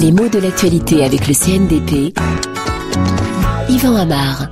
Les 0.00 0.12
mots 0.12 0.28
de 0.28 0.38
l'actualité 0.38 1.02
avec 1.02 1.26
le 1.26 1.34
CNDP. 1.34 2.16
Yvan 3.68 3.96
Amar. 3.96 4.48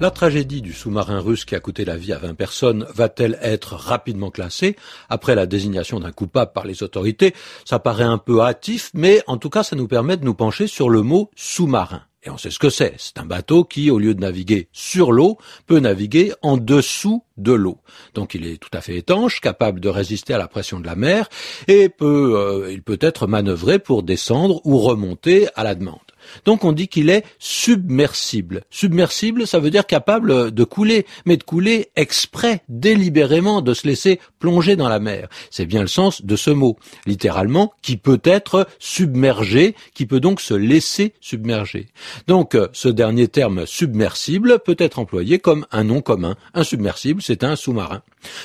La 0.00 0.10
tragédie 0.10 0.60
du 0.60 0.72
sous-marin 0.72 1.20
russe 1.20 1.44
qui 1.44 1.54
a 1.54 1.60
coûté 1.60 1.84
la 1.84 1.96
vie 1.96 2.12
à 2.12 2.18
20 2.18 2.34
personnes 2.34 2.84
va-t-elle 2.92 3.38
être 3.42 3.74
rapidement 3.74 4.30
classée? 4.30 4.74
Après 5.08 5.36
la 5.36 5.46
désignation 5.46 6.00
d'un 6.00 6.10
coupable 6.10 6.50
par 6.52 6.66
les 6.66 6.82
autorités 6.82 7.32
Ça 7.64 7.78
paraît 7.78 8.02
un 8.02 8.18
peu 8.18 8.40
hâtif, 8.40 8.90
mais 8.92 9.22
en 9.28 9.36
tout 9.36 9.50
cas 9.50 9.62
ça 9.62 9.76
nous 9.76 9.86
permet 9.86 10.16
de 10.16 10.24
nous 10.24 10.34
pencher 10.34 10.66
sur 10.66 10.90
le 10.90 11.02
mot 11.02 11.30
sous-marin. 11.36 12.02
Et 12.26 12.30
on 12.30 12.38
sait 12.38 12.50
ce 12.50 12.58
que 12.58 12.70
c'est. 12.70 12.94
C'est 12.98 13.18
un 13.18 13.24
bateau 13.24 13.62
qui, 13.62 13.88
au 13.88 14.00
lieu 14.00 14.12
de 14.12 14.20
naviguer 14.20 14.68
sur 14.72 15.12
l'eau, 15.12 15.38
peut 15.66 15.78
naviguer 15.78 16.32
en 16.42 16.56
dessous 16.56 17.22
de 17.36 17.52
l'eau. 17.52 17.78
Donc 18.14 18.34
il 18.34 18.44
est 18.46 18.56
tout 18.56 18.70
à 18.72 18.80
fait 18.80 18.96
étanche, 18.96 19.40
capable 19.40 19.78
de 19.78 19.88
résister 19.88 20.34
à 20.34 20.38
la 20.38 20.48
pression 20.48 20.80
de 20.80 20.86
la 20.86 20.96
mer, 20.96 21.28
et 21.68 21.88
peut, 21.88 22.34
euh, 22.36 22.72
il 22.72 22.82
peut 22.82 22.98
être 23.00 23.28
manœuvré 23.28 23.78
pour 23.78 24.02
descendre 24.02 24.60
ou 24.64 24.78
remonter 24.78 25.46
à 25.54 25.62
la 25.62 25.76
demande. 25.76 26.00
Donc 26.44 26.64
on 26.64 26.72
dit 26.72 26.88
qu'il 26.88 27.10
est 27.10 27.24
submersible. 27.38 28.64
Submersible, 28.70 29.46
ça 29.46 29.58
veut 29.58 29.70
dire 29.70 29.86
capable 29.86 30.50
de 30.50 30.64
couler, 30.64 31.06
mais 31.24 31.36
de 31.36 31.42
couler 31.42 31.90
exprès, 31.96 32.62
délibérément, 32.68 33.62
de 33.62 33.74
se 33.74 33.86
laisser 33.86 34.20
plonger 34.38 34.76
dans 34.76 34.88
la 34.88 34.98
mer. 34.98 35.28
C'est 35.50 35.66
bien 35.66 35.82
le 35.82 35.86
sens 35.86 36.24
de 36.24 36.36
ce 36.36 36.50
mot, 36.50 36.76
littéralement, 37.06 37.72
qui 37.82 37.96
peut 37.96 38.20
être 38.24 38.66
submergé, 38.78 39.74
qui 39.94 40.06
peut 40.06 40.20
donc 40.20 40.40
se 40.40 40.54
laisser 40.54 41.14
submerger. 41.20 41.86
Donc 42.26 42.54
euh, 42.54 42.68
ce 42.72 42.88
dernier 42.88 43.28
terme 43.28 43.66
submersible 43.66 44.58
peut 44.64 44.76
être 44.78 44.98
employé 44.98 45.38
comme 45.38 45.66
un 45.72 45.84
nom 45.84 46.00
commun. 46.00 46.36
Un 46.54 46.64
submersible, 46.64 47.22
c'est 47.22 47.44
un 47.44 47.56
sous-marin. 47.56 48.02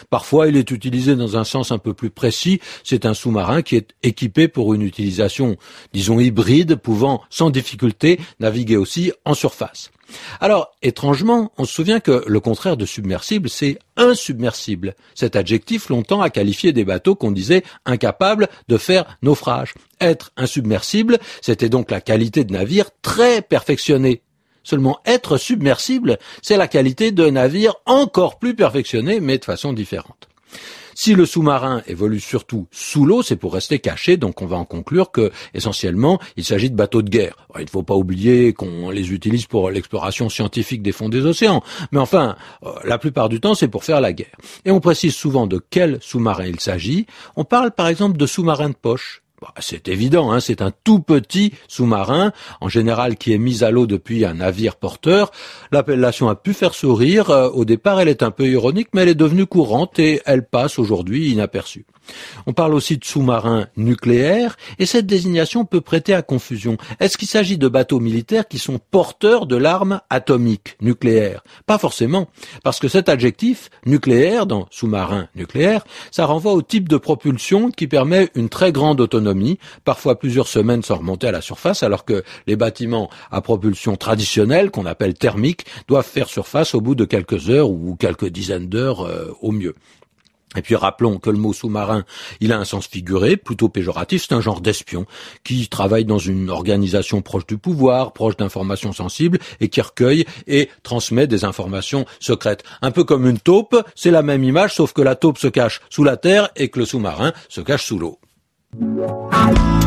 Parfois, 0.09 0.47
il 0.47 0.57
est 0.57 0.69
utilisé 0.71 1.15
dans 1.15 1.37
un 1.37 1.43
sens 1.43 1.71
un 1.71 1.77
peu 1.77 1.93
plus 1.93 2.09
précis. 2.09 2.59
C'est 2.83 3.05
un 3.05 3.13
sous-marin 3.13 3.61
qui 3.61 3.75
est 3.75 3.95
équipé 4.03 4.47
pour 4.47 4.73
une 4.73 4.81
utilisation, 4.81 5.57
disons, 5.93 6.19
hybride, 6.19 6.75
pouvant 6.75 7.21
sans 7.29 7.49
difficulté 7.49 7.70
naviguer 8.39 8.77
aussi 8.77 9.11
en 9.25 9.33
surface. 9.33 9.91
Alors, 10.39 10.71
étrangement, 10.81 11.51
on 11.57 11.65
se 11.65 11.73
souvient 11.73 11.99
que 11.99 12.23
le 12.27 12.39
contraire 12.39 12.77
de 12.77 12.85
submersible, 12.85 13.49
c'est 13.49 13.79
insubmersible. 13.95 14.95
Cet 15.15 15.35
adjectif 15.35 15.89
longtemps 15.89 16.21
a 16.21 16.29
qualifié 16.29 16.73
des 16.73 16.83
bateaux 16.83 17.15
qu'on 17.15 17.31
disait 17.31 17.63
incapables 17.85 18.49
de 18.67 18.77
faire 18.77 19.17
naufrage. 19.21 19.73
Être 19.99 20.31
insubmersible, 20.37 21.19
c'était 21.41 21.69
donc 21.69 21.91
la 21.91 22.01
qualité 22.01 22.43
de 22.43 22.53
navire 22.53 22.89
très 23.01 23.41
perfectionnée. 23.41 24.21
Seulement 24.63 24.99
être 25.05 25.37
submersible, 25.37 26.19
c'est 26.41 26.57
la 26.57 26.67
qualité 26.67 27.11
d'un 27.11 27.31
navire 27.31 27.75
encore 27.85 28.37
plus 28.37 28.55
perfectionné, 28.55 29.19
mais 29.19 29.37
de 29.37 29.45
façon 29.45 29.73
différente. 29.73 30.27
Si 30.95 31.13
le 31.15 31.25
sous-marin 31.25 31.81
évolue 31.87 32.19
surtout 32.19 32.67
sous 32.71 33.05
l'eau, 33.05 33.21
c'est 33.21 33.35
pour 33.35 33.53
rester 33.53 33.79
caché, 33.79 34.17
donc 34.17 34.41
on 34.41 34.45
va 34.45 34.57
en 34.57 34.65
conclure 34.65 35.11
que, 35.11 35.31
essentiellement, 35.53 36.19
il 36.37 36.43
s'agit 36.43 36.69
de 36.69 36.75
bateaux 36.75 37.01
de 37.01 37.09
guerre. 37.09 37.47
il 37.57 37.65
ne 37.65 37.69
faut 37.69 37.83
pas 37.83 37.95
oublier 37.95 38.53
qu'on 38.53 38.89
les 38.89 39.11
utilise 39.11 39.45
pour 39.45 39.69
l'exploration 39.69 40.29
scientifique 40.29 40.81
des 40.81 40.91
fonds 40.91 41.09
des 41.09 41.25
océans, 41.25 41.63
mais 41.91 41.99
enfin, 41.99 42.35
euh, 42.63 42.71
la 42.83 42.97
plupart 42.97 43.29
du 43.29 43.39
temps, 43.39 43.55
c'est 43.55 43.67
pour 43.67 43.83
faire 43.83 44.01
la 44.01 44.13
guerre. 44.13 44.37
Et 44.65 44.71
on 44.71 44.79
précise 44.79 45.15
souvent 45.15 45.47
de 45.47 45.61
quel 45.69 45.99
sous-marin 46.01 46.45
il 46.45 46.59
s'agit. 46.59 47.05
On 47.35 47.43
parle 47.43 47.71
par 47.71 47.87
exemple 47.87 48.17
de 48.17 48.25
sous-marin 48.25 48.69
de 48.69 48.75
poche. 48.75 49.20
Bah, 49.41 49.55
c'est 49.59 49.87
évident, 49.87 50.31
hein, 50.31 50.39
c'est 50.39 50.61
un 50.61 50.71
tout 50.83 50.99
petit 50.99 51.51
sous-marin, 51.67 52.31
en 52.59 52.69
général 52.69 53.15
qui 53.15 53.33
est 53.33 53.39
mis 53.39 53.63
à 53.63 53.71
l'eau 53.71 53.87
depuis 53.87 54.23
un 54.23 54.35
navire 54.35 54.75
porteur. 54.75 55.31
L'appellation 55.71 56.29
a 56.29 56.35
pu 56.35 56.53
faire 56.53 56.75
sourire. 56.75 57.31
Euh, 57.31 57.49
au 57.49 57.65
départ, 57.65 57.99
elle 57.99 58.07
est 58.07 58.21
un 58.21 58.29
peu 58.29 58.47
ironique, 58.47 58.89
mais 58.93 59.01
elle 59.01 59.09
est 59.09 59.15
devenue 59.15 59.47
courante 59.47 59.97
et 59.97 60.21
elle 60.27 60.45
passe 60.45 60.77
aujourd'hui 60.77 61.31
inaperçue. 61.31 61.87
On 62.47 62.53
parle 62.53 62.73
aussi 62.73 62.97
de 62.97 63.05
sous-marins 63.05 63.67
nucléaires, 63.77 64.57
et 64.79 64.85
cette 64.85 65.05
désignation 65.05 65.65
peut 65.65 65.81
prêter 65.81 66.13
à 66.13 66.21
confusion. 66.21 66.77
Est-ce 66.99 67.17
qu'il 67.17 67.27
s'agit 67.27 67.57
de 67.57 67.67
bateaux 67.67 67.99
militaires 67.99 68.47
qui 68.47 68.59
sont 68.59 68.79
porteurs 68.91 69.45
de 69.45 69.55
l'arme 69.55 70.01
atomique 70.09 70.77
nucléaire? 70.81 71.43
Pas 71.65 71.77
forcément, 71.77 72.27
parce 72.63 72.79
que 72.79 72.87
cet 72.87 73.09
adjectif 73.09 73.69
nucléaire 73.85 74.45
dans 74.45 74.67
sous-marin 74.71 75.27
nucléaire, 75.35 75.83
ça 76.11 76.25
renvoie 76.25 76.53
au 76.53 76.61
type 76.61 76.89
de 76.89 76.97
propulsion 76.97 77.71
qui 77.71 77.87
permet 77.87 78.29
une 78.35 78.49
très 78.49 78.71
grande 78.71 79.01
autonomie, 79.01 79.30
parfois 79.83 80.19
plusieurs 80.19 80.47
semaines 80.47 80.83
sans 80.83 80.97
remonter 80.97 81.27
à 81.27 81.31
la 81.31 81.41
surface, 81.41 81.83
alors 81.83 82.05
que 82.05 82.23
les 82.47 82.55
bâtiments 82.55 83.09
à 83.31 83.41
propulsion 83.41 83.95
traditionnelle, 83.95 84.71
qu'on 84.71 84.85
appelle 84.85 85.13
thermique, 85.13 85.65
doivent 85.87 86.05
faire 86.05 86.27
surface 86.27 86.75
au 86.75 86.81
bout 86.81 86.95
de 86.95 87.05
quelques 87.05 87.49
heures 87.49 87.69
ou 87.69 87.95
quelques 87.95 88.27
dizaines 88.27 88.67
d'heures 88.67 89.01
euh, 89.01 89.33
au 89.41 89.51
mieux. 89.51 89.75
Et 90.55 90.61
puis 90.61 90.75
rappelons 90.75 91.17
que 91.17 91.29
le 91.29 91.37
mot 91.37 91.53
sous-marin, 91.53 92.03
il 92.41 92.51
a 92.51 92.59
un 92.59 92.65
sens 92.65 92.87
figuré, 92.87 93.37
plutôt 93.37 93.69
péjoratif, 93.69 94.25
c'est 94.27 94.35
un 94.35 94.41
genre 94.41 94.59
d'espion 94.59 95.05
qui 95.43 95.67
travaille 95.69 96.03
dans 96.03 96.17
une 96.17 96.49
organisation 96.49 97.21
proche 97.21 97.45
du 97.45 97.57
pouvoir, 97.57 98.11
proche 98.11 98.35
d'informations 98.35 98.91
sensibles 98.91 99.39
et 99.61 99.69
qui 99.69 99.79
recueille 99.79 100.25
et 100.47 100.69
transmet 100.83 101.27
des 101.27 101.45
informations 101.45 102.05
secrètes. 102.19 102.63
Un 102.81 102.91
peu 102.91 103.05
comme 103.05 103.27
une 103.27 103.39
taupe, 103.39 103.81
c'est 103.95 104.11
la 104.11 104.23
même 104.23 104.43
image 104.43 104.75
sauf 104.75 104.91
que 104.91 105.01
la 105.01 105.15
taupe 105.15 105.37
se 105.37 105.47
cache 105.47 105.79
sous 105.89 106.03
la 106.03 106.17
terre 106.17 106.49
et 106.57 106.67
que 106.69 106.79
le 106.79 106.85
sous-marin 106.85 107.31
se 107.47 107.61
cache 107.61 107.85
sous 107.85 107.97
l'eau. 107.97 108.19
Música 108.73 109.80